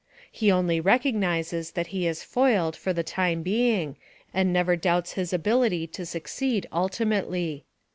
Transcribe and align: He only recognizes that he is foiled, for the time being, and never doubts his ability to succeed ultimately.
He 0.31 0.51
only 0.51 0.79
recognizes 0.79 1.69
that 1.73 1.85
he 1.93 2.07
is 2.07 2.23
foiled, 2.23 2.75
for 2.75 2.91
the 2.91 3.03
time 3.03 3.43
being, 3.43 3.97
and 4.33 4.51
never 4.51 4.75
doubts 4.75 5.13
his 5.13 5.31
ability 5.31 5.85
to 5.93 6.07
succeed 6.07 6.67
ultimately. 6.73 7.65